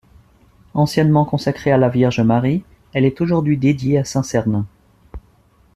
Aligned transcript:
Anciennement 0.73 1.25
consacrée 1.25 1.71
à 1.71 1.77
la 1.77 1.87
Vierge 1.87 2.21
Marie, 2.21 2.63
elle 2.91 3.05
est 3.05 3.21
aujourd’hui 3.21 3.55
dédiée 3.55 3.99
à 3.99 4.03
saint 4.03 4.23
Sernin. 4.23 4.65